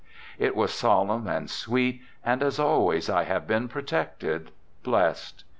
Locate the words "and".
1.27-1.47, 2.25-2.41